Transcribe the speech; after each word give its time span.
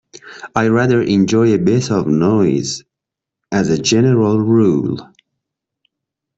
I 0.55 0.67
rather 0.69 0.99
enjoy 0.99 1.53
a 1.53 1.59
bit 1.59 1.91
of 1.91 2.07
noise, 2.07 2.83
as 3.51 3.69
a 3.69 3.77
general 3.77 4.39
rule. 4.39 5.07